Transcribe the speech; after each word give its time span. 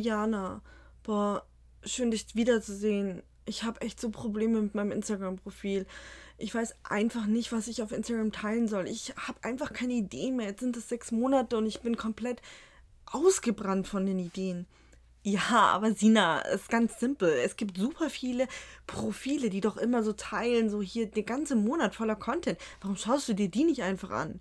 Jana, 0.00 0.62
boah, 1.02 1.44
schön 1.82 2.12
dich 2.12 2.36
wiederzusehen. 2.36 3.24
Ich 3.46 3.64
habe 3.64 3.80
echt 3.80 4.00
so 4.00 4.10
Probleme 4.10 4.60
mit 4.62 4.72
meinem 4.76 4.92
Instagram-Profil. 4.92 5.86
Ich 6.36 6.54
weiß 6.54 6.76
einfach 6.84 7.26
nicht, 7.26 7.50
was 7.50 7.66
ich 7.66 7.82
auf 7.82 7.90
Instagram 7.90 8.30
teilen 8.30 8.68
soll. 8.68 8.86
Ich 8.86 9.12
habe 9.16 9.42
einfach 9.42 9.72
keine 9.72 9.94
Idee 9.94 10.30
mehr. 10.30 10.46
Jetzt 10.46 10.60
sind 10.60 10.76
es 10.76 10.88
sechs 10.88 11.10
Monate 11.10 11.56
und 11.56 11.66
ich 11.66 11.80
bin 11.80 11.96
komplett 11.96 12.42
ausgebrannt 13.06 13.88
von 13.88 14.06
den 14.06 14.20
Ideen. 14.20 14.66
Ja, 15.24 15.66
aber 15.72 15.92
Sina, 15.92 16.42
es 16.42 16.60
ist 16.60 16.68
ganz 16.68 17.00
simpel. 17.00 17.30
Es 17.30 17.56
gibt 17.56 17.76
super 17.76 18.08
viele 18.08 18.46
Profile, 18.86 19.50
die 19.50 19.60
doch 19.60 19.76
immer 19.76 20.04
so 20.04 20.12
teilen, 20.12 20.70
so 20.70 20.80
hier 20.80 21.10
den 21.10 21.26
ganzen 21.26 21.64
Monat 21.64 21.96
voller 21.96 22.14
Content. 22.14 22.56
Warum 22.80 22.96
schaust 22.96 23.28
du 23.28 23.34
dir 23.34 23.48
die 23.48 23.64
nicht 23.64 23.82
einfach 23.82 24.10
an? 24.10 24.38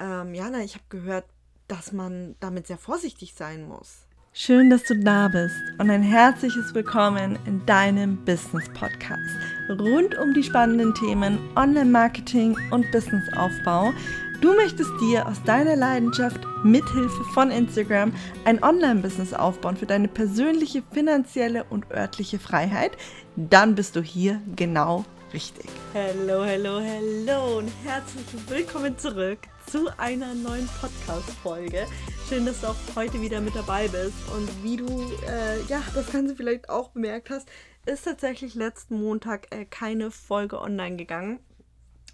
Ähm, 0.00 0.34
Jana, 0.34 0.64
ich 0.64 0.74
habe 0.74 0.84
gehört, 0.88 1.26
dass 1.68 1.92
man 1.92 2.34
damit 2.40 2.66
sehr 2.66 2.78
vorsichtig 2.78 3.34
sein 3.34 3.62
muss. 3.62 4.05
Schön, 4.38 4.68
dass 4.68 4.82
du 4.82 4.94
da 4.94 5.28
bist 5.28 5.56
und 5.78 5.88
ein 5.88 6.02
herzliches 6.02 6.74
Willkommen 6.74 7.38
in 7.46 7.64
deinem 7.64 8.22
Business 8.26 8.68
Podcast 8.68 9.34
rund 9.70 10.18
um 10.18 10.34
die 10.34 10.42
spannenden 10.42 10.92
Themen 10.92 11.38
Online-Marketing 11.56 12.54
und 12.70 12.84
Businessaufbau. 12.92 13.94
Du 14.42 14.54
möchtest 14.54 14.90
dir 15.00 15.26
aus 15.26 15.42
deiner 15.44 15.74
Leidenschaft 15.74 16.38
mithilfe 16.64 17.24
von 17.32 17.50
Instagram 17.50 18.12
ein 18.44 18.62
Online-Business 18.62 19.32
aufbauen 19.32 19.78
für 19.78 19.86
deine 19.86 20.06
persönliche, 20.06 20.82
finanzielle 20.92 21.64
und 21.70 21.90
örtliche 21.90 22.38
Freiheit? 22.38 22.90
Dann 23.36 23.74
bist 23.74 23.96
du 23.96 24.02
hier 24.02 24.42
genau 24.54 25.06
richtig. 25.32 25.70
Hallo, 25.98 26.44
hallo, 26.44 26.78
hallo 26.78 27.56
und 27.56 27.72
herzlich 27.82 28.26
willkommen 28.48 28.98
zurück 28.98 29.38
zu 29.66 29.88
einer 29.96 30.34
neuen 30.34 30.68
Podcast-Folge. 30.78 31.86
Schön, 32.28 32.44
dass 32.44 32.60
du 32.60 32.66
auch 32.66 32.76
heute 32.94 33.18
wieder 33.22 33.40
mit 33.40 33.56
dabei 33.56 33.88
bist. 33.88 34.12
Und 34.36 34.62
wie 34.62 34.76
du 34.76 34.86
äh, 35.26 35.62
ja 35.68 35.82
das 35.94 36.12
Ganze 36.12 36.36
vielleicht 36.36 36.68
auch 36.68 36.90
bemerkt 36.90 37.30
hast, 37.30 37.48
ist 37.86 38.04
tatsächlich 38.04 38.54
letzten 38.54 39.00
Montag 39.00 39.46
äh, 39.54 39.64
keine 39.64 40.10
Folge 40.10 40.60
online 40.60 40.96
gegangen. 40.96 41.40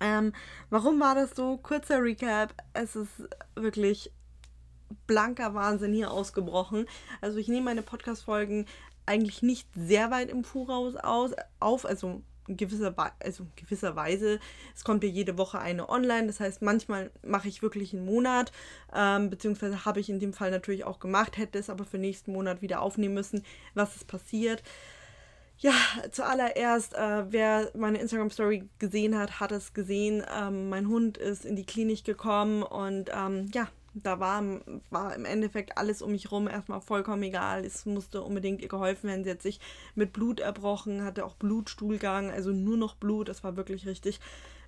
Ähm, 0.01 0.33
warum 0.71 1.01
war 1.01 1.17
das 1.17 1.35
so? 1.35 1.57
Kurzer 1.57 2.01
Recap. 2.05 2.55
Es 2.75 2.95
ist 2.95 3.11
wirklich 3.57 4.13
blanker 5.09 5.55
Wahnsinn 5.55 5.93
hier 5.93 6.13
ausgebrochen. 6.13 6.87
Also 7.21 7.39
ich 7.39 7.49
nehme 7.49 7.65
meine 7.65 7.83
Podcast-Folgen 7.83 8.67
eigentlich 9.07 9.43
nicht 9.43 9.67
sehr 9.75 10.13
weit 10.13 10.31
im 10.31 10.45
Voraus 10.45 10.95
aus, 10.95 11.33
auf, 11.59 11.85
also 11.85 12.23
gewisser, 12.47 12.95
also 13.21 13.47
gewisserweise, 13.57 14.41
es 14.75 14.85
kommt 14.85 15.05
ja 15.05 15.11
jede 15.11 15.39
Woche 15.39 15.59
eine 15.59 15.89
online. 15.89 16.27
Das 16.27 16.41
heißt, 16.41 16.63
manchmal 16.63 17.11
mache 17.23 17.49
ich 17.49 17.63
wirklich 17.63 17.95
einen 17.95 18.05
Monat, 18.05 18.53
ähm, 18.95 19.31
beziehungsweise 19.31 19.85
habe 19.85 20.01
ich 20.01 20.11
in 20.11 20.21
dem 20.21 20.33
Fall 20.33 20.51
natürlich 20.51 20.85
auch 20.85 21.01
gemacht, 21.01 21.39
hätte 21.39 21.59
es 21.59 21.71
aber 21.71 21.85
für 21.85 21.99
nächsten 21.99 22.33
Monat 22.33 22.63
wieder 22.63 22.81
aufnehmen 22.81 23.15
müssen, 23.15 23.45
was 23.75 23.97
ist 23.97 24.07
passiert. 24.07 24.63
Ja, 25.59 25.75
zuallererst, 26.11 26.95
äh, 26.95 27.31
wer 27.31 27.71
meine 27.77 27.99
Instagram-Story 27.99 28.69
gesehen 28.81 29.17
hat, 29.17 29.39
hat 29.39 29.53
es 29.53 29.73
gesehen. 29.75 30.25
Ähm, 30.37 30.69
mein 30.69 30.89
Hund 30.89 31.19
ist 31.19 31.45
in 31.45 31.55
die 31.55 31.65
Klinik 31.65 32.05
gekommen 32.05 32.65
und 32.65 33.11
ähm, 33.15 33.49
ja, 33.55 33.69
da 33.95 34.21
war, 34.21 34.43
war 34.91 35.15
im 35.15 35.25
Endeffekt 35.25 35.77
alles 35.77 36.01
um 36.01 36.13
mich 36.13 36.31
rum 36.31 36.49
erstmal 36.49 36.81
vollkommen 36.81 37.23
egal. 37.23 37.65
Es 37.65 37.85
musste 37.85 38.23
unbedingt 38.23 38.63
ihr 38.63 38.69
geholfen 38.69 39.09
werden. 39.09 39.25
Sie 39.25 39.31
hat 39.31 39.43
sich 39.43 39.61
mit 39.95 40.13
Blut 40.13 40.41
erbrochen, 40.41 41.05
hatte 41.05 41.25
auch 41.25 41.35
Blutstuhlgang, 41.35 42.31
also 42.31 42.51
nur 42.51 42.77
noch 42.77 42.95
Blut. 42.95 43.29
Das 43.29 43.45
war 43.45 43.57
wirklich 43.57 43.87
richtig 43.87 44.21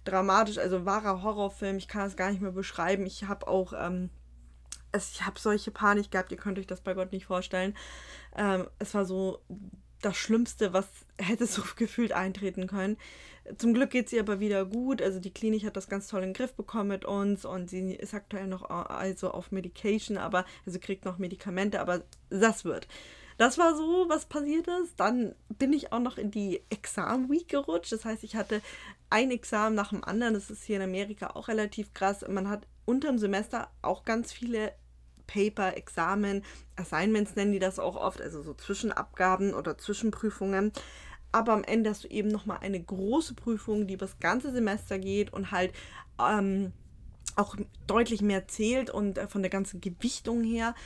dramatisch. 0.05 0.58
Also 0.58 0.84
wahrer 0.84 1.22
Horrorfilm. 1.22 1.78
Ich 1.78 1.89
kann 1.89 2.06
es 2.06 2.17
gar 2.17 2.30
nicht 2.30 2.42
mehr 2.42 2.52
beschreiben. 2.52 3.06
Ich 3.06 3.25
habe 3.25 3.48
auch, 3.48 3.72
ähm, 3.72 4.11
es, 4.92 5.12
ich 5.12 5.25
habe 5.25 5.41
solche 5.41 5.70
Panik 5.70 6.11
gehabt. 6.11 6.30
Ihr 6.30 6.39
könnt 6.39 6.58
euch 6.58 6.67
das 6.67 6.83
bei 6.83 6.92
Gott 6.95 7.12
nicht 7.12 7.27
vorstellen. 7.27 7.75
Ähm, 8.36 8.69
es 8.78 8.92
war 8.95 9.06
so 9.06 9.41
das 10.05 10.16
Schlimmste, 10.16 10.72
was 10.72 10.86
hätte 11.19 11.47
so 11.47 11.62
gefühlt 11.77 12.12
eintreten 12.12 12.66
können. 12.66 12.97
Zum 13.58 13.74
Glück 13.74 13.91
geht 13.91 14.08
sie 14.08 14.19
aber 14.19 14.41
wieder 14.41 14.64
gut. 14.64 15.02
Also 15.02 15.20
die 15.20 15.33
Klinik 15.33 15.64
hat 15.64 15.77
das 15.77 15.89
ganz 15.89 16.08
toll 16.08 16.23
in 16.23 16.30
den 16.30 16.34
Griff 16.34 16.55
bekommen 16.55 16.89
mit 16.89 17.05
uns 17.05 17.45
und 17.45 17.68
sie 17.68 17.92
ist 17.92 18.14
aktuell 18.14 18.46
noch 18.46 18.68
also 18.70 19.30
auf 19.30 19.52
Medication, 19.52 20.17
aber 20.17 20.46
also 20.64 20.78
kriegt 20.78 21.05
noch 21.05 21.18
Medikamente, 21.18 21.80
aber 21.80 22.02
das 22.30 22.64
wird. 22.64 22.89
Das 23.36 23.58
war 23.58 23.77
so, 23.77 24.06
was 24.08 24.27
passiert 24.27 24.68
ist. 24.83 24.98
Dann 24.98 25.34
bin 25.48 25.73
ich 25.73 25.92
auch 25.92 25.98
noch 25.98 26.18
in 26.18 26.30
die 26.30 26.62
Exam-Week 26.70 27.48
gerutscht. 27.48 27.92
Das 27.92 28.05
heißt, 28.05 28.23
ich 28.23 28.36
hatte 28.36 28.62
ein 29.11 29.30
Examen 29.30 29.74
nach 29.74 29.90
dem 29.90 30.05
anderen. 30.05 30.34
Das 30.34 30.51
ist 30.51 30.64
hier 30.64 30.77
in 30.77 30.83
Amerika 30.83 31.30
auch 31.30 31.48
relativ 31.48 31.92
krass. 31.95 32.24
Man 32.28 32.48
hat 32.48 32.67
unterm 32.84 33.18
Semester 33.18 33.68
auch 33.83 34.05
ganz 34.05 34.33
viele 34.33 34.73
Paper, 35.27 35.77
Examen, 35.77 36.45
Assignments 36.77 37.36
nennen 37.36 37.52
die 37.52 37.58
das 37.58 37.79
auch 37.79 37.96
oft, 37.96 38.20
also 38.20 38.42
so 38.42 38.55
Zwischenabgaben 38.55 39.55
oder 39.55 39.79
Zwischenprüfungen 39.79 40.73
aber 41.35 41.52
am 41.52 41.64
Ende 41.64 41.90
hast 41.90 42.05
du 42.05 42.08
eben 42.08 42.29
nochmal 42.29 42.58
eine 42.61 42.80
große 42.80 43.34
Prüfung, 43.34 43.89
die 43.89 43.95
über 43.95 44.07
das 44.07 44.20
ganze 44.20 44.52
Semester 44.52 45.01
geht 45.01 45.33
und 45.33 45.51
halt 45.51 45.73
ähm, 46.20 46.73
auch 47.34 47.57
deutlich 47.89 48.23
mehr 48.23 48.46
zählt 48.46 48.89
und 48.89 49.18
äh, 49.18 49.27
von 49.27 49.42
der 49.42 49.51
ganzen 49.51 49.80
Gewichtung 49.80 50.45
her. 50.45 50.77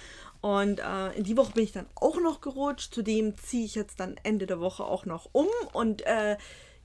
Und 0.40 0.80
äh, 0.80 1.12
in 1.12 1.24
die 1.24 1.36
Woche 1.36 1.52
bin 1.52 1.64
ich 1.64 1.72
dann 1.72 1.84
auch 1.94 2.18
noch 2.18 2.40
gerutscht. 2.40 2.94
Zudem 2.94 3.36
ziehe 3.36 3.66
ich 3.66 3.74
jetzt 3.74 4.00
dann 4.00 4.16
Ende 4.22 4.46
der 4.46 4.58
Woche 4.58 4.84
auch 4.84 5.04
noch 5.04 5.28
um. 5.32 5.48
Und 5.74 6.06
äh, 6.06 6.38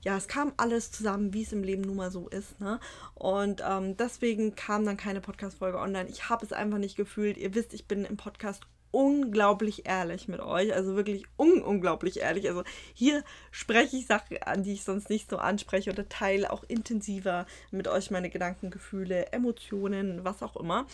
ja, 0.04 0.16
es 0.16 0.28
kam 0.28 0.52
alles 0.58 0.90
zusammen, 0.90 1.32
wie 1.32 1.42
es 1.42 1.52
im 1.52 1.62
Leben 1.62 1.82
nun 1.82 1.96
mal 1.96 2.10
so 2.10 2.28
ist. 2.28 2.60
Ne? 2.60 2.78
Und 3.14 3.62
ähm, 3.66 3.96
deswegen 3.96 4.54
kam 4.54 4.84
dann 4.84 4.98
keine 4.98 5.22
Podcast-Folge 5.22 5.78
online. 5.78 6.08
Ich 6.10 6.28
habe 6.28 6.44
es 6.44 6.52
einfach 6.52 6.78
nicht 6.78 6.96
gefühlt. 6.96 7.38
Ihr 7.38 7.54
wisst, 7.54 7.72
ich 7.72 7.88
bin 7.88 8.04
im 8.04 8.18
Podcast 8.18 8.62
unglaublich 8.90 9.86
ehrlich 9.86 10.28
mit 10.28 10.40
euch. 10.40 10.74
Also 10.74 10.94
wirklich 10.94 11.24
un 11.38 11.62
unglaublich 11.62 12.20
ehrlich. 12.20 12.48
Also 12.48 12.64
hier 12.92 13.24
spreche 13.50 13.96
ich 13.96 14.06
Sachen 14.06 14.40
an, 14.42 14.62
die 14.62 14.74
ich 14.74 14.84
sonst 14.84 15.08
nicht 15.08 15.28
so 15.28 15.38
anspreche 15.38 15.90
oder 15.90 16.08
teile 16.08 16.52
auch 16.52 16.64
intensiver 16.68 17.46
mit 17.72 17.88
euch 17.88 18.10
meine 18.10 18.28
Gedanken, 18.28 18.70
Gefühle, 18.70 19.32
Emotionen, 19.32 20.22
was 20.22 20.42
auch 20.42 20.54
immer. 20.54 20.86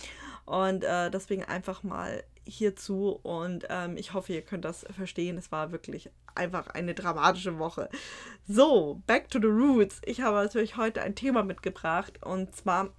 Und 0.47 0.85
äh, 0.85 1.11
deswegen 1.11 1.45
einfach 1.45 1.83
mal 1.83 2.23
hierzu 2.45 3.19
und 3.23 3.67
ähm, 3.69 3.97
ich 3.97 4.15
hoffe, 4.15 4.33
ihr 4.33 4.43
könnt 4.43 4.65
das 4.65 4.87
verstehen. 4.95 5.39
Es 5.39 5.53
war 5.53 5.73
wirklich 5.73 6.11
einfach 6.35 6.69
eine 6.69 6.95
dramatische 6.95 7.59
Woche. 7.59 7.89
So, 8.47 9.03
back 9.07 9.29
to 9.31 9.39
the 9.41 9.47
roots. 9.47 10.01
Ich 10.05 10.21
habe 10.21 10.37
natürlich 10.37 10.77
heute 10.77 11.03
ein 11.03 11.15
Thema 11.15 11.43
mitgebracht 11.43 12.25
und 12.25 12.55
zwar 12.55 12.91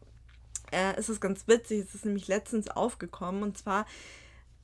äh, 0.71 0.97
ist 0.99 1.09
es 1.09 1.19
ganz 1.19 1.47
witzig, 1.47 1.85
es 1.85 1.95
ist 1.95 2.05
nämlich 2.05 2.27
letztens 2.27 2.69
aufgekommen 2.69 3.43
und 3.43 3.57
zwar 3.57 3.85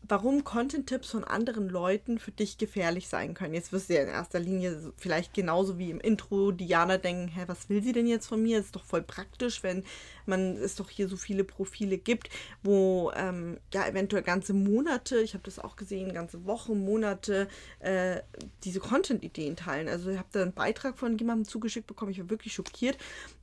warum 0.09 0.43
Content-Tipps 0.43 1.11
von 1.11 1.23
anderen 1.23 1.69
Leuten 1.69 2.19
für 2.19 2.31
dich 2.31 2.57
gefährlich 2.57 3.07
sein 3.07 3.33
können. 3.33 3.53
Jetzt 3.53 3.71
wirst 3.71 3.89
du 3.89 3.95
ja 3.95 4.03
in 4.03 4.07
erster 4.07 4.39
Linie 4.39 4.93
vielleicht 4.97 5.33
genauso 5.33 5.77
wie 5.77 5.91
im 5.91 5.99
Intro 5.99 6.51
Diana 6.51 6.97
denken, 6.97 7.27
hä, 7.27 7.43
was 7.47 7.69
will 7.69 7.83
sie 7.83 7.91
denn 7.91 8.07
jetzt 8.07 8.27
von 8.27 8.41
mir? 8.41 8.59
Ist 8.59 8.75
doch 8.75 8.83
voll 8.83 9.01
praktisch, 9.01 9.63
wenn 9.63 9.83
man 10.27 10.57
es 10.57 10.75
doch 10.75 10.89
hier 10.89 11.07
so 11.07 11.17
viele 11.17 11.43
Profile 11.43 11.97
gibt, 11.97 12.29
wo 12.63 13.11
ähm, 13.15 13.57
ja 13.73 13.87
eventuell 13.87 14.23
ganze 14.23 14.53
Monate, 14.53 15.19
ich 15.19 15.33
habe 15.33 15.43
das 15.43 15.59
auch 15.59 15.75
gesehen, 15.75 16.13
ganze 16.13 16.45
Wochen, 16.45 16.83
Monate 16.83 17.47
äh, 17.79 18.21
diese 18.63 18.79
Content-Ideen 18.79 19.55
teilen. 19.55 19.87
Also 19.87 20.09
ich 20.09 20.17
habe 20.17 20.29
da 20.31 20.41
einen 20.41 20.53
Beitrag 20.53 20.97
von 20.97 21.17
jemandem 21.17 21.47
zugeschickt 21.47 21.87
bekommen, 21.87 22.11
ich 22.11 22.19
war 22.19 22.29
wirklich 22.29 22.53
schockiert, 22.53 22.97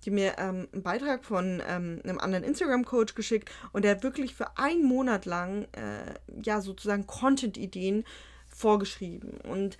die 0.04 0.10
mir 0.10 0.34
ähm, 0.38 0.68
einen 0.72 0.82
Beitrag 0.82 1.24
von 1.24 1.62
ähm, 1.66 2.00
einem 2.04 2.18
anderen 2.18 2.44
Instagram-Coach 2.44 3.14
geschickt 3.14 3.50
und 3.72 3.84
der 3.84 3.92
hat 3.92 4.02
wirklich 4.02 4.34
für 4.34 4.58
einen 4.58 4.84
Monat 4.84 5.24
lang 5.24 5.66
äh, 5.72 6.14
ja 6.42 6.60
sozusagen 6.60 7.06
Content-Ideen 7.06 8.04
vorgeschrieben. 8.48 9.40
Und 9.42 9.78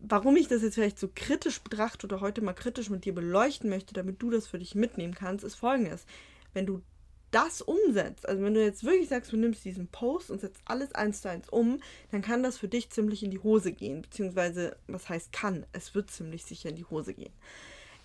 warum 0.00 0.36
ich 0.36 0.48
das 0.48 0.62
jetzt 0.62 0.74
vielleicht 0.74 0.98
so 0.98 1.08
kritisch 1.14 1.60
betrachte 1.60 2.06
oder 2.06 2.20
heute 2.20 2.42
mal 2.42 2.54
kritisch 2.54 2.90
mit 2.90 3.04
dir 3.04 3.14
beleuchten 3.14 3.70
möchte, 3.70 3.94
damit 3.94 4.22
du 4.22 4.30
das 4.30 4.46
für 4.46 4.58
dich 4.58 4.74
mitnehmen 4.74 5.14
kannst, 5.14 5.44
ist 5.44 5.54
folgendes 5.54 6.06
wenn 6.52 6.66
du 6.66 6.82
das 7.30 7.62
umsetzt, 7.62 8.28
also 8.28 8.42
wenn 8.42 8.54
du 8.54 8.62
jetzt 8.62 8.82
wirklich 8.84 9.08
sagst, 9.08 9.32
du 9.32 9.36
nimmst 9.36 9.64
diesen 9.64 9.86
Post 9.88 10.30
und 10.30 10.40
setzt 10.40 10.60
alles 10.64 10.92
eins 10.92 11.22
zu 11.22 11.30
eins 11.30 11.48
um, 11.48 11.80
dann 12.10 12.22
kann 12.22 12.42
das 12.42 12.58
für 12.58 12.66
dich 12.66 12.90
ziemlich 12.90 13.22
in 13.22 13.30
die 13.30 13.38
Hose 13.38 13.72
gehen. 13.72 14.02
Beziehungsweise, 14.02 14.76
was 14.88 15.08
heißt 15.08 15.32
kann? 15.32 15.64
Es 15.72 15.94
wird 15.94 16.10
ziemlich 16.10 16.44
sicher 16.44 16.70
in 16.70 16.76
die 16.76 16.84
Hose 16.84 17.14
gehen. 17.14 17.32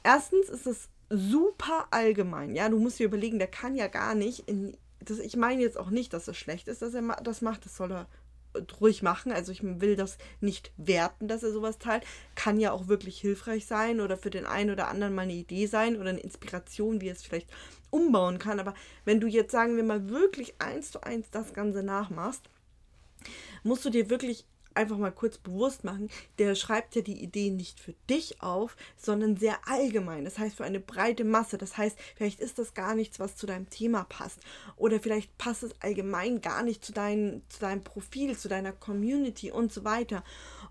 Erstens 0.03 0.50
ist 0.50 0.68
es 0.68 0.89
super 1.09 1.88
allgemein. 1.89 2.56
Ja, 2.56 2.69
du 2.69 2.77
musst 2.77 3.00
dir 3.00 3.07
überlegen, 3.07 3.39
der 3.39 3.47
kann 3.47 3.75
ja 3.75 3.88
gar 3.88 4.13
nicht 4.15 4.48
in. 4.48 4.77
Das, 5.00 5.19
ich 5.19 5.36
meine 5.36 5.62
jetzt 5.62 5.77
auch 5.77 5.89
nicht, 5.89 6.13
dass 6.13 6.27
es 6.27 6.38
schlecht 6.38 6.68
ist, 6.68 6.81
dass 6.81 6.94
er 6.94 7.01
das 7.24 7.41
macht. 7.41 7.65
Das 7.65 7.75
soll 7.75 7.91
er 7.91 8.07
ruhig 8.79 9.01
machen. 9.01 9.31
Also 9.31 9.51
ich 9.51 9.61
will 9.63 9.95
das 9.95 10.17
nicht 10.39 10.71
werten, 10.77 11.27
dass 11.27 11.43
er 11.43 11.51
sowas 11.51 11.77
teilt. 11.77 12.03
Kann 12.35 12.59
ja 12.59 12.71
auch 12.71 12.87
wirklich 12.87 13.19
hilfreich 13.19 13.65
sein 13.65 13.99
oder 14.01 14.17
für 14.17 14.29
den 14.29 14.45
einen 14.45 14.71
oder 14.71 14.87
anderen 14.87 15.15
mal 15.15 15.23
eine 15.23 15.33
Idee 15.33 15.65
sein 15.65 15.97
oder 15.99 16.09
eine 16.09 16.19
Inspiration, 16.19 17.01
wie 17.01 17.09
er 17.09 17.13
es 17.13 17.23
vielleicht 17.23 17.49
umbauen 17.89 18.39
kann. 18.39 18.59
Aber 18.59 18.73
wenn 19.05 19.19
du 19.19 19.27
jetzt, 19.27 19.51
sagen 19.51 19.75
wir 19.75 19.83
mal, 19.83 20.09
wirklich 20.09 20.55
eins 20.59 20.91
zu 20.91 21.01
eins 21.03 21.29
das 21.31 21.53
Ganze 21.53 21.83
nachmachst, 21.83 22.49
musst 23.63 23.85
du 23.85 23.89
dir 23.89 24.09
wirklich 24.09 24.45
einfach 24.75 24.98
mal 24.98 25.12
kurz 25.12 25.38
bewusst 25.38 25.83
machen, 25.83 26.10
der 26.38 26.56
schreibt 26.56 26.95
ja 26.95 27.01
die 27.01 27.22
Idee 27.22 27.50
nicht 27.50 27.80
für 27.80 27.94
dich 28.10 28.42
auf, 28.42 28.75
sondern 28.98 29.38
sehr 29.38 29.57
allgemein. 29.68 30.25
Das 30.25 30.38
heißt 30.38 30.57
für 30.57 30.66
eine 30.66 30.80
breite 30.80 31.24
Masse. 31.24 31.57
Das 31.57 31.77
heißt, 31.77 31.98
vielleicht 32.16 32.39
ist 32.39 32.60
das 32.60 32.74
gar 32.74 32.95
nichts, 32.95 33.19
was 33.19 33.36
zu 33.36 33.45
deinem 33.45 33.69
Thema 33.69 34.04
passt. 34.06 34.39
Oder 34.75 35.00
vielleicht 35.00 35.38
passt 35.38 35.63
es 35.63 35.81
allgemein 35.81 36.42
gar 36.42 36.63
nicht 36.63 36.83
zu, 36.83 36.94
dein, 36.94 37.42
zu 37.50 37.60
deinem 37.60 37.83
Profil, 37.83 38.38
zu 38.38 38.48
deiner 38.48 38.72
Community 38.72 39.51
und 39.51 39.72
so 39.72 39.83
weiter. 39.83 40.24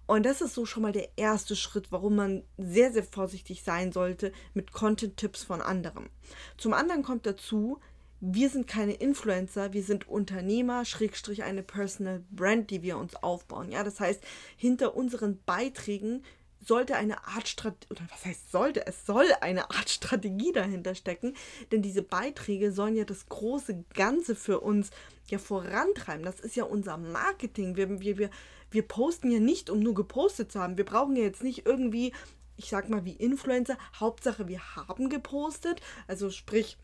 Und 0.07 0.27
das 0.27 0.41
ist 0.41 0.55
so 0.55 0.67
schon 0.67 0.83
mal 0.83 0.93
der 0.93 1.17
erste 1.17 1.57
Schritt, 1.57 1.91
warum 1.91 2.17
man 2.17 2.43
sehr, 2.59 2.93
sehr 2.93 3.05
vorsichtig 3.05 3.63
sein 3.63 3.93
sollte 3.93 4.33
mit 4.53 4.73
Content-Tipps 4.73 5.45
von 5.45 5.63
anderen. 5.63 6.11
Zum 6.59 6.75
anderen 6.75 7.03
kommt 7.03 7.27
dazu, 7.27 7.81
wir 8.21 8.49
sind 8.49 8.67
keine 8.67 8.95
Influencer, 8.95 9.73
wir 9.73 9.83
sind 9.83 10.09
Unternehmer, 10.09 10.85
Schrägstrich 10.85 11.43
eine 11.43 11.63
Personal 11.63 12.25
Brand, 12.31 12.71
die 12.71 12.83
wir 12.83 12.97
uns 12.97 13.17
aufbauen. 13.17 13.71
Ja, 13.71 13.85
das 13.85 14.01
heißt, 14.01 14.23
hinter 14.57 14.97
unseren 14.97 15.41
Beiträgen 15.45 16.23
sollte 16.67 16.97
eine 16.97 17.27
Art 17.27 17.49
Strategie, 17.49 17.89
oder 17.91 18.03
was 18.11 18.25
heißt 18.25 18.51
sollte, 18.51 18.87
es 18.87 19.05
soll 19.07 19.27
eine 19.41 19.71
Art 19.71 19.91
Strategie 19.91 20.53
dahinter 20.53 20.95
stecken, 20.95 21.35
denn 21.73 21.83
diese 21.83 22.03
Beiträge 22.03 22.73
sollen 22.73 22.97
ja 22.97 23.05
das 23.05 23.29
große 23.29 23.85
Ganze 23.95 24.35
für 24.35 24.61
uns 24.61 24.91
ja 25.29 25.39
vorantreiben. 25.39 26.25
Das 26.25 26.41
ist 26.41 26.57
ja 26.57 26.65
unser 26.65 26.97
Marketing. 26.97 27.77
Wir, 27.77 28.01
wir, 28.01 28.19
wir, 28.19 28.31
wir 28.71 28.83
posten 28.83 29.31
ja 29.31 29.41
nicht, 29.41 29.71
um 29.71 29.81
nur 29.81 29.95
gepostet 29.95 30.53
zu 30.53 30.61
haben. 30.61 30.77
Wir 30.77 30.85
brauchen 30.85 31.17
ja 31.17 31.23
jetzt 31.23 31.43
nicht 31.43 31.67
irgendwie, 31.67 32.13
ich 32.57 32.71
sag 32.71 32.89
mal, 32.89 33.05
wie 33.05 33.13
Influencer, 33.13 33.77
Hauptsache 33.99 34.49
wir 34.49 34.77
haben 34.77 35.09
gepostet. 35.09 35.81
Also 36.07 36.31
sprich, 36.31 36.79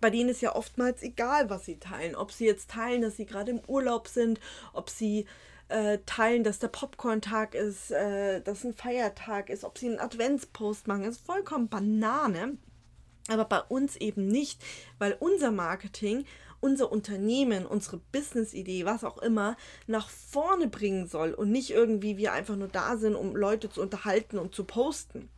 bei 0.00 0.10
denen 0.10 0.28
ist 0.30 0.40
ja 0.40 0.54
oftmals 0.54 1.02
egal, 1.02 1.50
was 1.50 1.64
sie 1.64 1.78
teilen. 1.78 2.14
Ob 2.14 2.32
sie 2.32 2.46
jetzt 2.46 2.70
teilen, 2.70 3.02
dass 3.02 3.16
sie 3.16 3.26
gerade 3.26 3.50
im 3.50 3.60
Urlaub 3.66 4.08
sind, 4.08 4.40
ob 4.72 4.90
sie 4.90 5.26
äh, 5.68 5.98
teilen, 6.06 6.44
dass 6.44 6.58
der 6.58 6.68
Popcorn-Tag 6.68 7.54
ist, 7.54 7.90
äh, 7.90 8.40
dass 8.40 8.64
ein 8.64 8.74
Feiertag 8.74 9.50
ist, 9.50 9.64
ob 9.64 9.78
sie 9.78 9.88
einen 9.88 9.98
Adventspost 9.98 10.86
machen, 10.86 11.04
ist 11.04 11.20
vollkommen 11.20 11.68
Banane. 11.68 12.56
Aber 13.28 13.44
bei 13.44 13.60
uns 13.60 13.96
eben 13.96 14.28
nicht, 14.28 14.62
weil 14.98 15.16
unser 15.18 15.50
Marketing, 15.50 16.24
unser 16.60 16.92
Unternehmen, 16.92 17.66
unsere 17.66 17.98
Business-Idee, 18.12 18.84
was 18.84 19.02
auch 19.02 19.18
immer, 19.18 19.56
nach 19.86 20.08
vorne 20.08 20.68
bringen 20.68 21.08
soll 21.08 21.34
und 21.34 21.50
nicht 21.50 21.70
irgendwie 21.70 22.16
wir 22.16 22.32
einfach 22.32 22.56
nur 22.56 22.68
da 22.68 22.96
sind, 22.96 23.16
um 23.16 23.34
Leute 23.34 23.68
zu 23.68 23.82
unterhalten 23.82 24.38
und 24.38 24.54
zu 24.54 24.64
posten 24.64 25.28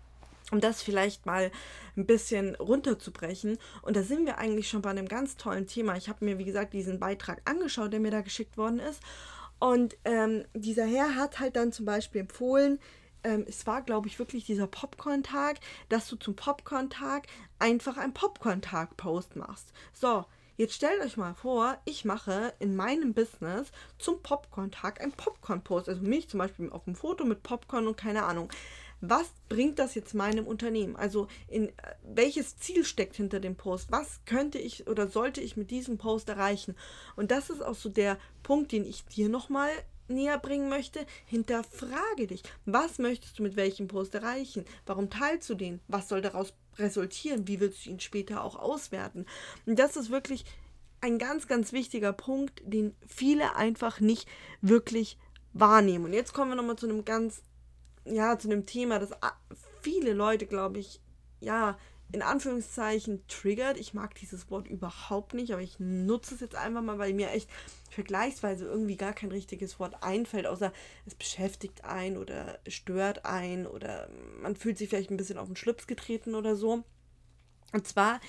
um 0.50 0.60
das 0.60 0.82
vielleicht 0.82 1.26
mal 1.26 1.50
ein 1.96 2.06
bisschen 2.06 2.54
runterzubrechen. 2.56 3.58
Und 3.82 3.96
da 3.96 4.02
sind 4.02 4.26
wir 4.26 4.38
eigentlich 4.38 4.68
schon 4.68 4.82
bei 4.82 4.90
einem 4.90 5.08
ganz 5.08 5.36
tollen 5.36 5.66
Thema. 5.66 5.96
Ich 5.96 6.08
habe 6.08 6.24
mir, 6.24 6.38
wie 6.38 6.44
gesagt, 6.44 6.72
diesen 6.72 6.98
Beitrag 6.98 7.42
angeschaut, 7.44 7.92
der 7.92 8.00
mir 8.00 8.10
da 8.10 8.20
geschickt 8.20 8.56
worden 8.56 8.78
ist. 8.78 9.02
Und 9.58 9.96
ähm, 10.04 10.44
dieser 10.54 10.86
Herr 10.86 11.16
hat 11.16 11.40
halt 11.40 11.56
dann 11.56 11.72
zum 11.72 11.84
Beispiel 11.84 12.22
empfohlen, 12.22 12.78
ähm, 13.24 13.44
es 13.48 13.66
war, 13.66 13.82
glaube 13.82 14.06
ich, 14.08 14.18
wirklich 14.18 14.44
dieser 14.44 14.68
Popcorn-Tag, 14.68 15.58
dass 15.88 16.08
du 16.08 16.16
zum 16.16 16.36
Popcorn-Tag 16.36 17.26
einfach 17.58 17.96
einen 17.96 18.14
Popcorn-Tag-Post 18.14 19.36
machst. 19.36 19.72
So, 19.92 20.24
Jetzt 20.58 20.74
stellt 20.74 21.00
euch 21.04 21.16
mal 21.16 21.34
vor, 21.34 21.78
ich 21.84 22.04
mache 22.04 22.52
in 22.58 22.74
meinem 22.74 23.14
Business 23.14 23.70
zum 23.96 24.20
Popcorn-Tag 24.24 25.00
einen 25.00 25.12
Popcorn-Post. 25.12 25.88
Also 25.88 26.02
mich 26.02 26.28
zum 26.28 26.38
Beispiel 26.38 26.68
auf 26.70 26.82
dem 26.82 26.96
Foto 26.96 27.24
mit 27.24 27.44
Popcorn 27.44 27.86
und 27.86 27.96
keine 27.96 28.24
Ahnung 28.24 28.50
was 29.00 29.28
bringt 29.48 29.78
das 29.78 29.94
jetzt 29.94 30.14
meinem 30.14 30.46
Unternehmen? 30.46 30.96
Also 30.96 31.28
in 31.46 31.72
welches 32.02 32.58
Ziel 32.58 32.84
steckt 32.84 33.16
hinter 33.16 33.40
dem 33.40 33.56
Post? 33.56 33.90
Was 33.90 34.20
könnte 34.24 34.58
ich 34.58 34.86
oder 34.88 35.08
sollte 35.08 35.40
ich 35.40 35.56
mit 35.56 35.70
diesem 35.70 35.98
Post 35.98 36.28
erreichen? 36.28 36.76
Und 37.16 37.30
das 37.30 37.50
ist 37.50 37.62
auch 37.62 37.74
so 37.74 37.88
der 37.88 38.18
Punkt, 38.42 38.72
den 38.72 38.84
ich 38.84 39.04
dir 39.04 39.28
nochmal 39.28 39.70
näher 40.08 40.38
bringen 40.38 40.68
möchte, 40.68 41.06
hinterfrage 41.26 42.26
dich. 42.26 42.42
Was 42.64 42.98
möchtest 42.98 43.38
du 43.38 43.42
mit 43.42 43.56
welchem 43.56 43.88
Post 43.88 44.14
erreichen? 44.14 44.64
Warum 44.86 45.10
teilst 45.10 45.48
du 45.50 45.54
den? 45.54 45.80
Was 45.86 46.08
soll 46.08 46.22
daraus 46.22 46.54
resultieren? 46.76 47.46
Wie 47.46 47.60
willst 47.60 47.84
du 47.84 47.90
ihn 47.90 48.00
später 48.00 48.42
auch 48.42 48.56
auswerten? 48.56 49.26
Und 49.66 49.78
das 49.78 49.96
ist 49.96 50.10
wirklich 50.10 50.44
ein 51.00 51.18
ganz, 51.18 51.46
ganz 51.46 51.72
wichtiger 51.72 52.12
Punkt, 52.12 52.62
den 52.64 52.94
viele 53.06 53.54
einfach 53.54 54.00
nicht 54.00 54.28
wirklich 54.60 55.18
wahrnehmen. 55.52 56.06
Und 56.06 56.12
jetzt 56.12 56.32
kommen 56.32 56.50
wir 56.50 56.56
nochmal 56.56 56.76
zu 56.76 56.88
einem 56.88 57.04
ganz 57.04 57.42
ja, 58.10 58.38
zu 58.38 58.48
dem 58.48 58.66
Thema, 58.66 58.98
das 58.98 59.10
viele 59.82 60.12
Leute, 60.12 60.46
glaube 60.46 60.78
ich, 60.78 61.00
ja, 61.40 61.78
in 62.10 62.22
Anführungszeichen 62.22 63.26
triggert. 63.28 63.78
Ich 63.78 63.92
mag 63.92 64.14
dieses 64.14 64.50
Wort 64.50 64.66
überhaupt 64.66 65.34
nicht, 65.34 65.52
aber 65.52 65.60
ich 65.60 65.78
nutze 65.78 66.34
es 66.34 66.40
jetzt 66.40 66.54
einfach 66.54 66.82
mal, 66.82 66.98
weil 66.98 67.12
mir 67.12 67.30
echt 67.30 67.50
vergleichsweise 67.90 68.64
irgendwie 68.64 68.96
gar 68.96 69.12
kein 69.12 69.30
richtiges 69.30 69.78
Wort 69.78 70.02
einfällt, 70.02 70.46
außer 70.46 70.72
es 71.06 71.14
beschäftigt 71.14 71.84
ein 71.84 72.16
oder 72.16 72.58
stört 72.66 73.24
ein 73.24 73.66
oder 73.66 74.08
man 74.40 74.56
fühlt 74.56 74.78
sich 74.78 74.88
vielleicht 74.88 75.10
ein 75.10 75.16
bisschen 75.16 75.38
auf 75.38 75.48
den 75.48 75.56
Schlips 75.56 75.86
getreten 75.86 76.34
oder 76.34 76.56
so. 76.56 76.84
Und 77.72 77.86
zwar 77.86 78.20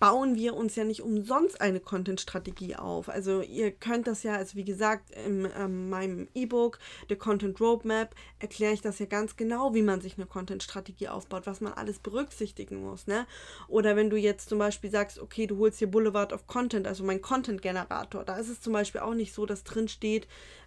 bauen 0.00 0.34
wir 0.34 0.54
uns 0.54 0.76
ja 0.76 0.84
nicht 0.84 1.02
umsonst 1.02 1.60
eine 1.60 1.78
Content-Strategie 1.78 2.74
auf. 2.74 3.10
Also 3.10 3.42
ihr 3.42 3.70
könnt 3.70 4.06
das 4.06 4.22
ja, 4.22 4.34
also 4.34 4.56
wie 4.56 4.64
gesagt, 4.64 5.10
in 5.10 5.46
ähm, 5.56 5.90
meinem 5.90 6.26
E-Book, 6.34 6.78
der 7.10 7.18
Content 7.18 7.60
Roadmap, 7.60 8.14
erkläre 8.38 8.72
ich 8.72 8.80
das 8.80 8.98
ja 8.98 9.04
ganz 9.04 9.36
genau, 9.36 9.74
wie 9.74 9.82
man 9.82 10.00
sich 10.00 10.16
eine 10.16 10.24
Content-Strategie 10.24 11.08
aufbaut, 11.08 11.46
was 11.46 11.60
man 11.60 11.74
alles 11.74 11.98
berücksichtigen 11.98 12.82
muss. 12.82 13.06
Ne? 13.06 13.26
Oder 13.68 13.94
wenn 13.94 14.08
du 14.08 14.16
jetzt 14.16 14.48
zum 14.48 14.58
Beispiel 14.58 14.90
sagst, 14.90 15.18
okay, 15.18 15.46
du 15.46 15.58
holst 15.58 15.78
hier 15.78 15.90
Boulevard 15.90 16.32
of 16.32 16.46
Content, 16.46 16.86
also 16.86 17.04
mein 17.04 17.20
Content-Generator, 17.20 18.24
da 18.24 18.36
ist 18.38 18.48
es 18.48 18.62
zum 18.62 18.72
Beispiel 18.72 19.02
auch 19.02 19.14
nicht 19.14 19.34
so, 19.34 19.44
dass 19.44 19.64
drin 19.64 19.88
steht, 19.88 20.26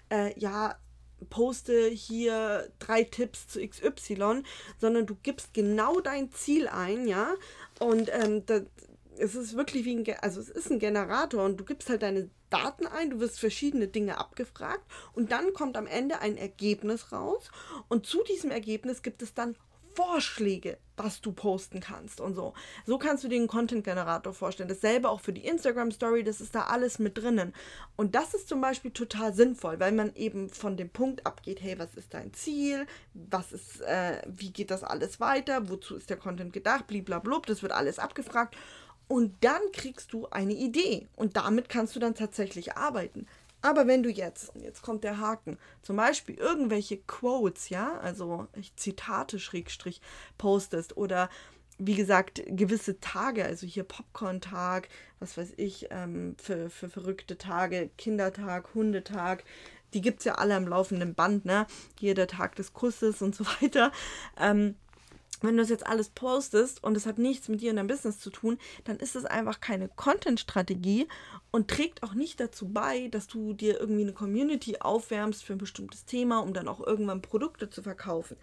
äh, 0.10 0.40
ja, 0.40 0.78
poste 1.32 1.88
hier 1.88 2.70
drei 2.78 3.04
Tipps 3.04 3.48
zu 3.48 3.66
XY, 3.66 4.44
sondern 4.78 5.08
du 5.08 5.16
gibst 5.24 5.56
genau 5.56 6.02
dein 6.02 6.32
Ziel 6.32 6.68
ein, 6.68 7.08
ja, 7.08 7.34
und 7.80 8.12
ähm, 8.14 8.46
das, 8.46 8.64
es 9.18 9.36
ist 9.36 9.56
wirklich 9.56 9.86
wie 9.86 9.96
ein, 9.96 10.06
also 10.22 10.40
es 10.40 10.50
ist 10.50 10.72
ein 10.72 10.80
Generator 10.80 11.44
und 11.44 11.58
du 11.58 11.66
gibst 11.66 11.90
halt 11.90 12.02
deine 12.02 12.30
Daten 12.50 12.88
ein, 12.88 13.10
du 13.10 13.20
wirst 13.20 13.40
verschiedene 13.40 13.88
Dinge 13.88 14.18
abgefragt 14.18 14.84
und 15.14 15.32
dann 15.32 15.54
kommt 15.54 15.78
am 15.78 15.88
Ende 15.88 16.20
ein 16.20 16.38
Ergebnis 16.38 17.12
raus 17.12 17.50
und 17.88 18.06
zu 18.06 18.24
diesem 18.24 18.52
Ergebnis 18.52 19.02
gibt 19.02 19.22
es 19.22 19.34
dann 19.34 19.56
Vorschläge, 19.96 20.78
was 20.98 21.22
du 21.22 21.32
posten 21.32 21.80
kannst 21.80 22.20
und 22.20 22.34
so. 22.34 22.54
So 22.86 22.98
kannst 22.98 23.24
du 23.24 23.28
dir 23.28 23.36
einen 23.36 23.48
Content-Generator 23.48 24.34
vorstellen. 24.34 24.70
Dasselbe 24.70 25.10
auch 25.10 25.22
für 25.22 25.34
die 25.34 25.46
Instagram-Story, 25.46 26.24
das 26.24 26.42
ist 26.42 26.56
da 26.56 26.64
alles 26.64 27.00
mit 27.00 27.18
drinnen. 27.18 27.54
Und 27.96 28.16
das 28.16 28.34
ist 28.34 28.48
zum 28.48 28.62
Beispiel 28.62 28.92
total 28.92 29.34
sinnvoll, 29.34 29.80
weil 29.80 29.92
man 29.92 30.16
eben 30.16 30.50
von 30.50 30.78
dem 30.78 30.90
Punkt 30.90 31.26
abgeht, 31.26 31.62
hey, 31.62 31.78
was 31.78 31.96
ist 31.96 32.14
dein 32.14 32.34
Ziel? 32.34 32.88
Was 33.14 33.52
ist, 33.52 33.82
äh, 33.82 34.22
wie 34.28 34.52
geht 34.52 34.72
das 34.72 34.84
alles 34.84 35.20
weiter? 35.20 35.70
Wozu 35.70 35.96
ist 35.96 36.10
der 36.10 36.18
Content 36.18 36.54
gedacht? 36.54 36.88
Bliblablub, 36.88 37.46
das 37.46 37.62
wird 37.62 37.72
alles 37.72 38.00
abgefragt. 38.00 38.56
Und 39.08 39.44
dann 39.44 39.62
kriegst 39.74 40.14
du 40.14 40.28
eine 40.30 40.54
Idee 40.54 41.08
und 41.16 41.38
damit 41.38 41.70
kannst 41.70 41.96
du 41.96 42.00
dann 42.00 42.16
tatsächlich 42.16 42.78
arbeiten. 42.78 43.28
Aber 43.62 43.88
wenn 43.88 44.04
du 44.04 44.10
jetzt, 44.10 44.54
und 44.56 44.62
jetzt 44.62 44.82
kommt 44.82 45.04
der 45.06 45.20
Haken, 45.20 45.58
zum 45.82 45.96
Beispiel 45.96 46.36
irgendwelche 46.36 46.98
Quotes, 46.98 47.70
ja, 47.70 47.98
also 48.00 48.48
Zitate 48.76 49.40
Schrägstrich 49.40 50.02
postest 50.38 50.98
oder 50.98 51.30
wie 51.78 51.96
gesagt, 51.96 52.44
gewisse 52.46 53.00
Tage, 53.00 53.46
also 53.46 53.66
hier 53.66 53.84
Popcorn-Tag, 53.84 54.90
was 55.20 55.38
weiß 55.38 55.54
ich, 55.58 55.88
ähm, 55.92 56.36
für, 56.42 56.70
für 56.70 56.90
verrückte 56.90 57.38
Tage, 57.38 57.90
Kindertag, 57.98 58.74
Hundetag, 58.76 59.44
die 59.94 60.02
gibt 60.02 60.20
es 60.20 60.26
ja 60.26 60.36
alle 60.36 60.56
am 60.56 60.68
laufenden 60.68 61.14
Band, 61.16 61.46
ne? 61.46 61.66
Hier 62.00 62.16
der 62.16 62.28
Tag 62.28 62.56
des 62.56 62.74
Kusses 62.74 63.22
und 63.22 63.36
so 63.36 63.46
weiter. 63.62 63.92
Ähm, 64.40 64.76
wenn 65.44 65.58
du 65.58 65.64
das 65.64 65.70
jetzt 65.70 65.86
alles 65.86 66.10
postest 66.10 66.84
und 66.84 66.96
es 66.98 67.06
hat 67.06 67.18
nichts 67.18 67.48
mit 67.48 67.62
dir 67.62 67.70
in 67.70 67.76
deinem 67.76 67.88
Business 67.88 68.20
zu 68.20 68.30
tun, 68.30 68.58
dann 68.86 68.98
ist 68.98 69.16
es 69.16 69.26
einfach 69.26 69.62
keine 69.62 69.90
Content-Strategie 69.90 71.08
und 71.52 71.70
trägt 71.70 72.04
auch 72.04 72.14
nicht 72.14 72.40
dazu 72.40 72.70
bei, 72.70 73.08
dass 73.10 73.28
du 73.28 73.54
dir 73.54 73.80
irgendwie 73.80 74.04
eine 74.04 74.14
Community 74.14 74.78
aufwärmst 74.80 75.44
für 75.44 75.54
ein 75.54 75.60
bestimmtes 75.60 76.06
Thema, 76.06 76.40
um 76.40 76.54
dann 76.54 76.68
auch 76.68 76.80
irgendwann 76.80 77.22
Produkte 77.22 77.70
zu 77.70 77.84
verkaufen. 77.84 78.38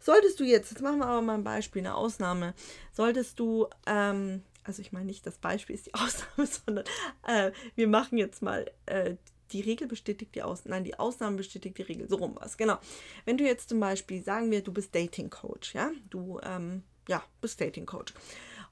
Solltest 0.00 0.38
du 0.38 0.44
jetzt, 0.44 0.70
jetzt 0.70 0.82
machen 0.82 0.98
wir 0.98 1.06
aber 1.06 1.22
mal 1.22 1.34
ein 1.34 1.44
Beispiel, 1.44 1.80
eine 1.80 1.94
Ausnahme, 1.94 2.54
solltest 2.92 3.38
du, 3.38 3.68
ähm, 3.86 4.42
also 4.62 4.82
ich 4.82 4.92
meine 4.92 5.06
nicht, 5.06 5.26
das 5.26 5.38
Beispiel 5.38 5.74
ist 5.74 5.86
die 5.86 5.94
Ausnahme, 5.94 6.46
sondern 6.46 6.84
äh, 7.26 7.52
wir 7.74 7.88
machen 7.88 8.18
jetzt 8.18 8.42
mal 8.42 8.70
äh, 8.86 9.16
die 9.52 9.60
Regel 9.60 9.86
bestätigt 9.86 10.34
die 10.34 10.42
Ausnahme, 10.42 10.76
nein, 10.76 10.84
die 10.84 10.98
Ausnahme 10.98 11.36
bestätigt 11.36 11.78
die 11.78 11.82
Regel, 11.82 12.08
so 12.08 12.16
rum 12.16 12.36
was, 12.40 12.56
genau. 12.56 12.78
Wenn 13.24 13.36
du 13.36 13.44
jetzt 13.44 13.68
zum 13.68 13.80
Beispiel, 13.80 14.22
sagen 14.22 14.50
wir, 14.50 14.62
du 14.62 14.72
bist 14.72 14.94
Dating 14.94 15.30
Coach, 15.30 15.74
ja, 15.74 15.90
du, 16.10 16.40
ähm, 16.42 16.82
ja, 17.08 17.22
bist 17.40 17.60
Dating 17.60 17.86
Coach 17.86 18.14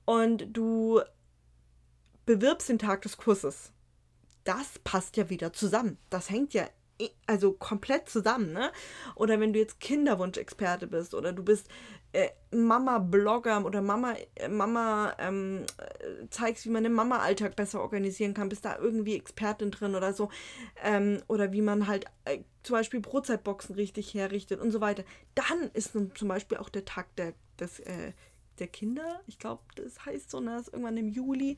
und 0.05 0.47
du 0.52 1.00
bewirbst 2.26 2.69
den 2.69 2.79
Tag 2.79 3.02
des 3.02 3.17
Kurses, 3.17 3.73
das 4.45 4.79
passt 4.83 5.17
ja 5.17 5.31
wieder 5.31 5.52
zusammen. 5.52 5.99
Das 6.11 6.31
hängt 6.31 6.55
ja 6.55 6.69
also 7.26 7.52
komplett 7.52 8.09
zusammen, 8.09 8.52
ne? 8.52 8.71
Oder 9.14 9.41
wenn 9.41 9.52
du 9.52 9.59
jetzt 9.59 9.81
Kinderwunschexperte 9.81 10.87
bist 10.87 11.14
oder 11.14 11.33
du 11.33 11.43
bist 11.43 11.69
äh, 12.12 12.28
Mama-Blogger 12.50 13.64
oder 13.64 13.81
Mama, 13.81 14.14
äh, 14.35 14.49
Mama 14.49 15.14
ähm, 15.19 15.64
äh, 15.78 16.28
zeigst, 16.28 16.66
wie 16.66 16.71
man 16.71 16.85
den 16.85 16.92
Mama-Alltag 16.92 17.57
besser 17.57 17.81
organisieren 17.81 18.35
kann, 18.35 18.49
bist 18.49 18.64
da 18.64 18.76
irgendwie 18.78 19.16
Expertin 19.16 19.71
drin 19.71 19.95
oder 19.95 20.12
so. 20.12 20.31
Ähm, 20.83 21.23
oder 21.28 21.52
wie 21.52 21.62
man 21.62 21.87
halt 21.87 22.04
äh, 22.25 22.40
zum 22.62 22.75
Beispiel 22.75 23.00
Brotzeitboxen 23.00 23.75
richtig 23.75 24.14
herrichtet 24.14 24.61
und 24.61 24.71
so 24.71 24.81
weiter. 24.81 25.04
Dann 25.35 25.71
ist 25.73 25.95
nun 25.95 26.14
zum 26.14 26.28
Beispiel 26.28 26.59
auch 26.59 26.69
der 26.69 26.85
Tag 26.85 27.14
der, 27.16 27.33
des, 27.59 27.81
äh, 27.81 28.12
der 28.59 28.69
Kinder, 28.69 29.21
ich 29.26 29.38
glaube, 29.38 29.62
das 29.76 30.04
heißt 30.04 30.31
so, 30.31 30.40
ne, 30.40 30.52
das 30.52 30.69
ist 30.69 30.75
irgendwann 30.75 30.97
im 30.97 31.09
Juli. 31.09 31.57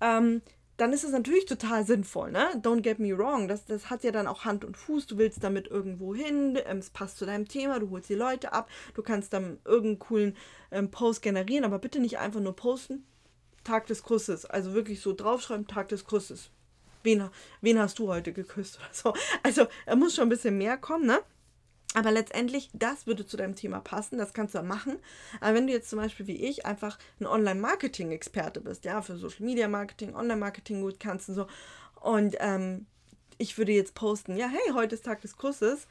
Ähm, 0.00 0.40
dann 0.80 0.94
ist 0.94 1.04
es 1.04 1.12
natürlich 1.12 1.44
total 1.44 1.84
sinnvoll, 1.84 2.30
ne? 2.30 2.48
Don't 2.62 2.80
get 2.80 2.98
me 2.98 3.16
wrong. 3.16 3.48
Das, 3.48 3.66
das 3.66 3.90
hat 3.90 4.02
ja 4.02 4.12
dann 4.12 4.26
auch 4.26 4.46
Hand 4.46 4.64
und 4.64 4.78
Fuß. 4.78 5.06
Du 5.06 5.18
willst 5.18 5.44
damit 5.44 5.68
irgendwo 5.68 6.14
hin, 6.14 6.58
ähm, 6.64 6.78
es 6.78 6.88
passt 6.88 7.18
zu 7.18 7.26
deinem 7.26 7.46
Thema, 7.46 7.78
du 7.78 7.90
holst 7.90 8.08
die 8.08 8.14
Leute 8.14 8.54
ab, 8.54 8.70
du 8.94 9.02
kannst 9.02 9.34
dann 9.34 9.58
irgendeinen 9.66 9.98
coolen 9.98 10.36
ähm, 10.70 10.90
Post 10.90 11.20
generieren, 11.20 11.64
aber 11.64 11.78
bitte 11.78 12.00
nicht 12.00 12.18
einfach 12.18 12.40
nur 12.40 12.56
posten. 12.56 13.04
Tag 13.62 13.88
des 13.88 14.02
Kusses. 14.02 14.46
Also 14.46 14.72
wirklich 14.72 15.02
so 15.02 15.12
draufschreiben, 15.12 15.66
Tag 15.66 15.88
des 15.88 16.04
Kusses. 16.04 16.50
Wen, 17.02 17.28
wen 17.60 17.78
hast 17.78 17.98
du 17.98 18.08
heute 18.08 18.32
geküsst 18.32 18.78
oder 18.78 18.88
so? 18.92 19.14
Also, 19.42 19.66
er 19.84 19.96
muss 19.96 20.14
schon 20.14 20.26
ein 20.26 20.30
bisschen 20.30 20.56
mehr 20.56 20.78
kommen, 20.78 21.04
ne? 21.06 21.20
Aber 21.94 22.12
letztendlich, 22.12 22.70
das 22.72 23.06
würde 23.06 23.26
zu 23.26 23.36
deinem 23.36 23.56
Thema 23.56 23.80
passen, 23.80 24.18
das 24.18 24.32
kannst 24.32 24.54
du 24.54 24.58
ja 24.58 24.64
machen. 24.64 24.98
Aber 25.40 25.54
wenn 25.54 25.66
du 25.66 25.72
jetzt 25.72 25.90
zum 25.90 25.98
Beispiel 25.98 26.26
wie 26.28 26.44
ich 26.46 26.64
einfach 26.64 26.98
ein 27.20 27.26
Online-Marketing-Experte 27.26 28.60
bist, 28.60 28.84
ja, 28.84 29.02
für 29.02 29.16
Social-Media-Marketing, 29.16 30.14
Online-Marketing 30.14 30.82
gut 30.82 31.00
kannst 31.00 31.28
und 31.28 31.34
so, 31.34 31.46
und 32.00 32.36
ähm, 32.38 32.86
ich 33.38 33.58
würde 33.58 33.72
jetzt 33.72 33.94
posten, 33.94 34.36
ja, 34.36 34.46
hey, 34.46 34.72
heute 34.72 34.94
ist 34.94 35.04
Tag 35.04 35.20
des 35.20 35.36
Kusses, 35.36 35.86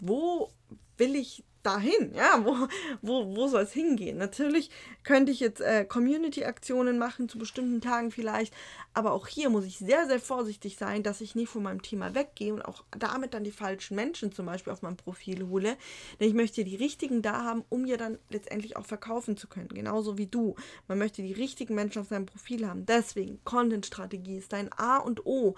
wo 0.00 0.52
will 0.98 1.16
ich 1.16 1.44
dahin? 1.62 2.14
Ja, 2.14 2.44
wo, 2.44 2.68
wo, 3.02 3.36
wo 3.36 3.48
soll 3.48 3.62
es 3.62 3.72
hingehen? 3.72 4.18
Natürlich 4.18 4.70
könnte 5.04 5.32
ich 5.32 5.40
jetzt 5.40 5.60
äh, 5.60 5.84
Community-Aktionen 5.84 6.98
machen 6.98 7.28
zu 7.28 7.38
bestimmten 7.38 7.80
Tagen 7.80 8.10
vielleicht, 8.10 8.54
aber 8.94 9.12
auch 9.12 9.26
hier 9.26 9.50
muss 9.50 9.64
ich 9.64 9.78
sehr, 9.78 10.06
sehr 10.06 10.20
vorsichtig 10.20 10.76
sein, 10.76 11.02
dass 11.02 11.20
ich 11.20 11.34
nicht 11.34 11.48
von 11.48 11.62
meinem 11.62 11.82
Thema 11.82 12.14
weggehe 12.14 12.52
und 12.52 12.62
auch 12.62 12.84
damit 12.98 13.34
dann 13.34 13.44
die 13.44 13.50
falschen 13.50 13.94
Menschen 13.94 14.32
zum 14.32 14.46
Beispiel 14.46 14.72
auf 14.72 14.82
mein 14.82 14.96
Profil 14.96 15.48
hole. 15.48 15.76
Denn 16.18 16.28
ich 16.28 16.34
möchte 16.34 16.64
die 16.64 16.76
richtigen 16.76 17.22
da 17.22 17.44
haben, 17.44 17.64
um 17.68 17.86
ja 17.86 17.96
dann 17.96 18.18
letztendlich 18.30 18.76
auch 18.76 18.86
verkaufen 18.86 19.36
zu 19.36 19.48
können. 19.48 19.68
Genauso 19.68 20.18
wie 20.18 20.26
du. 20.26 20.54
Man 20.88 20.98
möchte 20.98 21.22
die 21.22 21.32
richtigen 21.32 21.74
Menschen 21.74 22.02
auf 22.02 22.08
seinem 22.08 22.26
Profil 22.26 22.66
haben. 22.66 22.86
Deswegen, 22.86 23.40
Content-Strategie 23.44 24.38
ist 24.38 24.52
dein 24.52 24.72
A 24.72 24.98
und 24.98 25.26
O. 25.26 25.54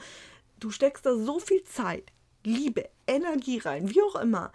Du 0.59 0.71
steckst 0.71 1.07
da 1.07 1.17
so 1.17 1.39
viel 1.39 1.65
Zeit, 1.65 2.13
Liebe, 2.45 2.89
Energie 3.07 3.59
rein, 3.59 3.91
wie 3.91 4.03
auch 4.03 4.17
immer 4.17 4.53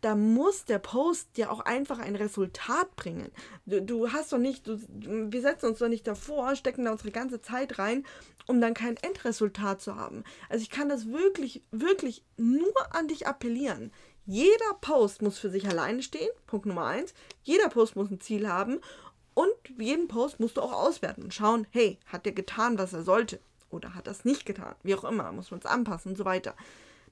da 0.00 0.14
muss 0.14 0.64
der 0.64 0.78
Post 0.78 1.36
ja 1.36 1.50
auch 1.50 1.60
einfach 1.60 1.98
ein 1.98 2.16
Resultat 2.16 2.94
bringen. 2.96 3.30
Du, 3.66 3.82
du 3.82 4.12
hast 4.12 4.32
doch 4.32 4.38
nicht, 4.38 4.66
du, 4.66 4.78
wir 4.88 5.40
setzen 5.40 5.66
uns 5.66 5.78
doch 5.78 5.88
nicht 5.88 6.06
davor, 6.06 6.56
stecken 6.56 6.84
da 6.84 6.92
unsere 6.92 7.10
ganze 7.10 7.40
Zeit 7.40 7.78
rein, 7.78 8.04
um 8.46 8.60
dann 8.60 8.74
kein 8.74 8.96
Endresultat 8.96 9.80
zu 9.80 9.96
haben. 9.96 10.24
Also 10.48 10.62
ich 10.62 10.70
kann 10.70 10.88
das 10.88 11.08
wirklich, 11.08 11.62
wirklich 11.70 12.24
nur 12.36 12.74
an 12.94 13.08
dich 13.08 13.26
appellieren. 13.26 13.92
Jeder 14.26 14.74
Post 14.80 15.22
muss 15.22 15.38
für 15.38 15.50
sich 15.50 15.68
alleine 15.68 16.02
stehen, 16.02 16.30
Punkt 16.46 16.66
Nummer 16.66 16.86
eins. 16.86 17.14
Jeder 17.42 17.68
Post 17.68 17.96
muss 17.96 18.10
ein 18.10 18.20
Ziel 18.20 18.48
haben 18.48 18.80
und 19.34 19.54
jeden 19.78 20.08
Post 20.08 20.40
musst 20.40 20.56
du 20.56 20.62
auch 20.62 20.72
auswerten 20.72 21.24
und 21.24 21.34
schauen, 21.34 21.66
hey, 21.70 21.98
hat 22.06 22.26
der 22.26 22.32
getan, 22.32 22.78
was 22.78 22.92
er 22.92 23.02
sollte? 23.02 23.40
Oder 23.70 23.94
hat 23.94 24.08
es 24.08 24.24
nicht 24.24 24.46
getan? 24.46 24.74
Wie 24.82 24.94
auch 24.94 25.04
immer, 25.04 25.30
muss 25.32 25.50
man 25.50 25.60
es 25.60 25.66
anpassen 25.66 26.12
und 26.12 26.16
so 26.18 26.24
weiter. 26.24 26.54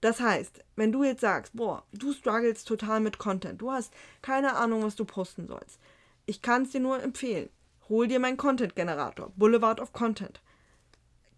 Das 0.00 0.20
heißt, 0.20 0.62
wenn 0.76 0.92
du 0.92 1.02
jetzt 1.02 1.20
sagst, 1.20 1.56
boah, 1.56 1.84
du 1.92 2.12
struggles 2.12 2.64
total 2.64 3.00
mit 3.00 3.18
Content, 3.18 3.60
du 3.60 3.72
hast 3.72 3.92
keine 4.22 4.56
Ahnung, 4.56 4.82
was 4.82 4.96
du 4.96 5.04
posten 5.04 5.48
sollst. 5.48 5.78
Ich 6.26 6.42
kann 6.42 6.62
es 6.62 6.70
dir 6.70 6.80
nur 6.80 7.02
empfehlen. 7.02 7.48
Hol 7.88 8.06
dir 8.06 8.20
meinen 8.20 8.36
Content-Generator, 8.36 9.32
Boulevard 9.36 9.80
of 9.80 9.92
Content. 9.92 10.40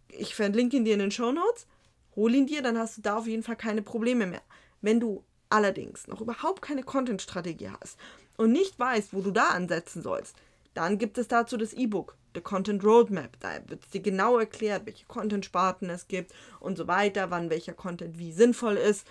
Ich 0.09 0.35
verlinke 0.35 0.77
ihn 0.77 0.85
dir 0.85 0.95
in 0.95 1.01
den 1.01 1.11
Show 1.11 1.33
Notes. 1.33 1.67
Hol 2.17 2.35
ihn 2.35 2.47
dir, 2.47 2.61
dann 2.61 2.77
hast 2.77 2.99
du 2.99 3.03
da 3.03 3.17
auf 3.17 3.27
jeden 3.27 3.45
Fall 3.45 3.57
keine 3.57 3.83
Probleme 3.83 4.27
mehr. 4.27 4.43
Wenn 4.83 5.01
du 5.01 5.25
allerdings 5.49 6.07
noch 6.09 6.21
überhaupt 6.21 6.61
keine 6.61 6.83
Content-Strategie 6.83 7.71
hast 7.81 7.99
und 8.37 8.53
nicht 8.53 8.79
weißt, 8.79 9.15
wo 9.15 9.21
du 9.21 9.31
da 9.31 9.51
ansetzen 9.51 10.03
sollst, 10.03 10.37
dann 10.75 10.99
gibt 10.99 11.19
es 11.19 11.29
dazu 11.29 11.57
das 11.57 11.73
E-Book 11.73 12.17
The 12.35 12.41
Content 12.41 12.85
Roadmap. 12.85 13.39
Da 13.41 13.61
wird 13.67 13.93
dir 13.93 14.01
genau 14.01 14.39
erklärt, 14.39 14.87
welche 14.87 15.07
Content-Sparten 15.07 15.91
es 15.91 16.09
gibt 16.09 16.33
und 16.61 16.77
so 16.77 16.87
weiter, 16.89 17.31
wann 17.31 17.51
welcher 17.51 17.73
Content 17.73 18.19
wie 18.19 18.33
sinnvoll 18.33 18.77
ist. 18.77 19.07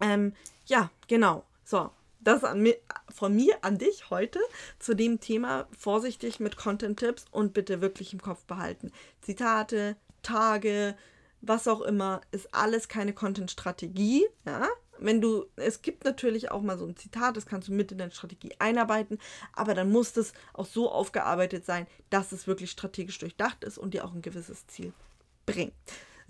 Ähm, 0.00 0.32
ja, 0.66 0.90
genau. 1.08 1.44
So, 1.64 1.90
das 2.20 2.42
mir, 2.54 2.76
von 3.08 3.34
mir 3.34 3.56
an 3.62 3.78
dich 3.78 4.10
heute 4.10 4.40
zu 4.78 4.94
dem 4.94 5.20
Thema 5.20 5.66
vorsichtig 5.76 6.40
mit 6.40 6.56
Content-Tipps 6.56 7.24
und 7.30 7.54
bitte 7.54 7.80
wirklich 7.80 8.12
im 8.12 8.20
Kopf 8.20 8.44
behalten. 8.44 8.92
Zitate, 9.20 9.96
Tage, 10.22 10.96
was 11.40 11.68
auch 11.68 11.80
immer, 11.80 12.20
ist 12.32 12.52
alles 12.54 12.88
keine 12.88 13.12
Content-Strategie. 13.12 14.26
Ja? 14.44 14.68
Wenn 15.00 15.20
du, 15.20 15.46
es 15.56 15.82
gibt 15.82 16.04
natürlich 16.04 16.50
auch 16.50 16.62
mal 16.62 16.78
so 16.78 16.86
ein 16.86 16.96
Zitat, 16.96 17.36
das 17.36 17.46
kannst 17.46 17.68
du 17.68 17.72
mit 17.72 17.92
in 17.92 17.98
deine 17.98 18.10
Strategie 18.10 18.52
einarbeiten, 18.58 19.18
aber 19.54 19.74
dann 19.74 19.90
muss 19.90 20.12
das 20.12 20.32
auch 20.54 20.66
so 20.66 20.90
aufgearbeitet 20.90 21.64
sein, 21.64 21.86
dass 22.10 22.32
es 22.32 22.46
wirklich 22.46 22.70
strategisch 22.70 23.18
durchdacht 23.18 23.64
ist 23.64 23.78
und 23.78 23.94
dir 23.94 24.04
auch 24.04 24.14
ein 24.14 24.22
gewisses 24.22 24.66
Ziel 24.66 24.92
bringt. 25.46 25.74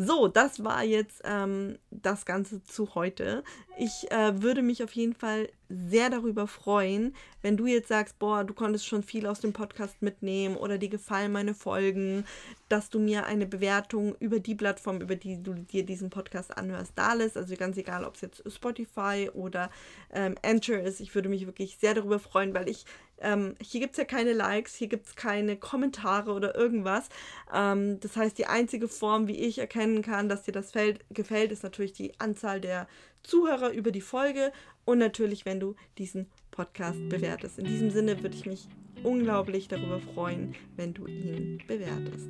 So, 0.01 0.29
das 0.29 0.63
war 0.63 0.85
jetzt 0.85 1.23
ähm, 1.25 1.77
das 1.91 2.25
Ganze 2.25 2.63
zu 2.63 2.95
heute. 2.95 3.43
Ich 3.79 4.11
äh, 4.13 4.41
würde 4.41 4.63
mich 4.63 4.85
auf 4.85 4.93
jeden 4.93 5.15
Fall 5.15 5.49
sehr 5.69 6.11
darüber 6.11 6.47
freuen, 6.47 7.15
wenn 7.43 7.57
du 7.57 7.67
jetzt 7.67 7.89
sagst, 7.89 8.19
boah, 8.19 8.45
du 8.45 8.55
konntest 8.55 8.87
schon 8.87 9.03
viel 9.03 9.27
aus 9.27 9.41
dem 9.41 9.53
Podcast 9.53 10.01
mitnehmen 10.03 10.57
oder 10.57 10.79
dir 10.79 10.89
gefallen 10.89 11.33
meine 11.33 11.55
Folgen, 11.55 12.25
dass 12.69 12.91
du 12.91 12.99
mir 12.99 13.27
eine 13.27 13.47
Bewertung 13.47 14.15
über 14.21 14.41
die 14.41 14.55
Plattform, 14.55 15.01
über 15.01 15.17
die 15.17 15.43
du 15.43 15.55
dir 15.55 15.85
diesen 15.85 16.11
Podcast 16.11 16.57
anhörst, 16.57 16.93
da 16.95 17.15
lässt. 17.15 17.37
Also 17.37 17.55
ganz 17.57 17.77
egal, 17.77 18.05
ob 18.05 18.15
es 18.15 18.23
jetzt 18.23 18.43
Spotify 18.51 19.31
oder 19.35 19.71
ähm, 20.13 20.35
Anchor 20.43 20.79
ist. 20.79 21.01
Ich 21.01 21.15
würde 21.15 21.29
mich 21.29 21.47
wirklich 21.47 21.77
sehr 21.79 21.95
darüber 21.95 22.19
freuen, 22.19 22.55
weil 22.55 22.69
ich 22.69 22.85
ähm, 23.21 23.55
hier 23.61 23.81
gibt 23.81 23.95
es 23.95 23.99
ja 23.99 24.05
keine 24.05 24.33
Likes, 24.33 24.77
hier 24.77 24.87
gibt 24.87 25.09
es 25.09 25.17
keine 25.17 25.57
Kommentare 25.57 26.33
oder 26.33 26.55
irgendwas. 26.55 27.09
Ähm, 27.53 27.99
das 28.01 28.17
heißt, 28.17 28.39
die 28.39 28.47
einzige 28.47 28.89
Form, 28.89 29.27
wie 29.27 29.39
ich 29.39 29.59
erkennen 29.59 30.03
kann, 30.03 30.29
dass 30.29 30.43
dir 30.43 30.53
das 30.53 30.71
Feld 30.71 31.05
gefällt, 31.11 31.53
ist 31.53 31.65
natürlich 31.65 31.93
die 31.93 32.19
Anzahl 32.21 32.61
der 32.61 32.87
Zuhörer 33.23 33.71
über 33.73 33.91
die 33.91 34.01
Folge 34.01 34.53
und 34.85 34.99
natürlich, 34.99 35.45
wenn 35.45 35.61
du 35.61 35.75
diesen 35.99 36.27
Podcast 36.51 36.99
bewertest. 37.09 37.59
In 37.59 37.67
diesem 37.67 37.91
Sinne 37.91 38.23
würde 38.23 38.35
ich 38.35 38.47
mich 38.47 38.69
unglaublich 39.03 39.69
darüber 39.69 40.01
freuen, 40.01 40.55
wenn 40.77 40.95
du 40.95 41.07
ihn 41.07 41.63
bewertest. 41.67 42.29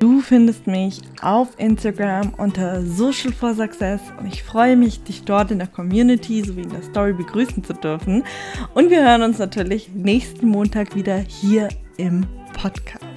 Du 0.00 0.22
findest 0.22 0.66
mich 0.66 1.02
auf 1.20 1.58
Instagram 1.58 2.32
unter 2.38 2.82
Social 2.82 3.32
for 3.32 3.54
Success 3.54 4.00
und 4.18 4.26
ich 4.26 4.42
freue 4.42 4.74
mich, 4.74 5.02
dich 5.02 5.24
dort 5.24 5.50
in 5.50 5.58
der 5.58 5.68
Community 5.68 6.42
sowie 6.42 6.62
in 6.62 6.70
der 6.70 6.82
Story 6.82 7.12
begrüßen 7.12 7.62
zu 7.62 7.74
dürfen. 7.74 8.24
Und 8.72 8.88
wir 8.88 9.06
hören 9.06 9.22
uns 9.22 9.38
natürlich 9.38 9.90
nächsten 9.90 10.48
Montag 10.48 10.94
wieder 10.94 11.18
hier 11.18 11.68
im 11.98 12.26
Podcast. 12.54 13.09